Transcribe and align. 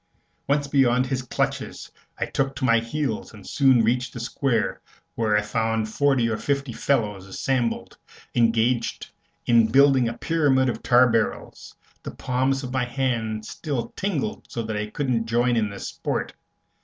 Once 0.47 0.67
beyond 0.67 1.05
his 1.05 1.21
clutches, 1.21 1.91
I 2.17 2.25
took 2.25 2.55
to 2.55 2.65
my 2.65 2.79
heels 2.79 3.35
and 3.35 3.45
soon 3.45 3.83
reached 3.83 4.13
the 4.13 4.19
Square, 4.19 4.81
where 5.13 5.37
I 5.37 5.43
found 5.43 5.89
forty 5.89 6.27
or 6.27 6.37
fifty 6.37 6.73
fellows 6.73 7.27
assembled, 7.27 7.99
engaged 8.33 9.11
in 9.45 9.67
building 9.67 10.09
a 10.09 10.17
pyramid 10.17 10.69
of 10.69 10.81
tar 10.81 11.07
barrels. 11.07 11.75
The 12.01 12.09
palms 12.15 12.63
of 12.63 12.73
my 12.73 12.85
hands 12.85 13.47
still 13.49 13.89
tingled 13.89 14.47
so 14.49 14.63
that 14.63 14.75
I 14.75 14.87
couldn't 14.89 15.27
join 15.27 15.55
in 15.55 15.69
the 15.69 15.77
sport. 15.79 16.33